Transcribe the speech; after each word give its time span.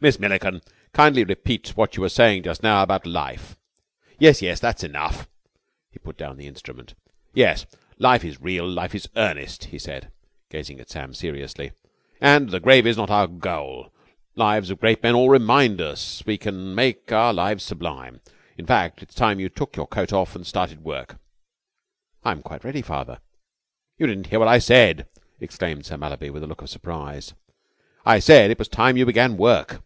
"Miss 0.00 0.18
Milliken, 0.18 0.62
kindly 0.92 1.22
repeat 1.22 1.76
what 1.76 1.94
you 1.96 2.00
were 2.00 2.08
saying 2.08 2.42
just 2.42 2.60
now 2.64 2.82
about 2.82 3.06
life.... 3.06 3.56
Yes, 4.18 4.42
yes, 4.42 4.58
that's 4.58 4.82
enough!" 4.82 5.28
He 5.92 6.00
put 6.00 6.16
down 6.16 6.36
the 6.38 6.48
instrument. 6.48 6.94
"Yes, 7.32 7.66
life 7.98 8.24
is 8.24 8.40
real, 8.40 8.68
life 8.68 8.96
is 8.96 9.08
earnest," 9.14 9.66
he 9.66 9.78
said, 9.78 10.10
gazing 10.50 10.80
at 10.80 10.90
Sam 10.90 11.14
seriously, 11.14 11.70
"and 12.20 12.50
the 12.50 12.58
grave 12.58 12.84
is 12.84 12.96
not 12.96 13.10
our 13.12 13.28
goal. 13.28 13.94
Lives 14.34 14.70
of 14.70 14.80
great 14.80 15.00
men 15.04 15.14
all 15.14 15.30
remind 15.30 15.80
us 15.80 16.20
we 16.26 16.36
can 16.36 16.74
make 16.74 17.12
our 17.12 17.32
lives 17.32 17.62
sublime. 17.62 18.20
In 18.58 18.66
fact, 18.66 19.04
it's 19.04 19.14
time 19.14 19.38
you 19.38 19.48
took 19.48 19.76
your 19.76 19.86
coat 19.86 20.12
off 20.12 20.34
and 20.34 20.44
started 20.44 20.82
work." 20.82 21.14
"I 22.24 22.32
am 22.32 22.42
quite 22.42 22.64
ready, 22.64 22.82
father." 22.82 23.20
"You 23.98 24.08
didn't 24.08 24.26
hear 24.26 24.40
what 24.40 24.48
I 24.48 24.58
said," 24.58 25.06
exclaimed 25.38 25.86
Sir 25.86 25.96
Mallaby 25.96 26.28
with 26.30 26.42
a 26.42 26.48
look 26.48 26.60
of 26.62 26.70
surprise. 26.70 27.34
"I 28.04 28.18
said 28.18 28.50
it 28.50 28.58
was 28.58 28.66
time 28.66 28.96
you 28.96 29.06
began 29.06 29.36
work." 29.36 29.80